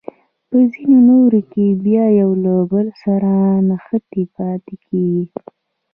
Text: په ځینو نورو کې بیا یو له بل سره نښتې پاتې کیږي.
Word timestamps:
په 0.47 0.57
ځینو 0.71 0.97
نورو 1.09 1.39
کې 1.51 1.65
بیا 1.85 2.05
یو 2.21 2.31
له 2.43 2.55
بل 2.71 2.87
سره 3.03 3.31
نښتې 3.69 4.23
پاتې 4.35 4.75
کیږي. 4.85 5.25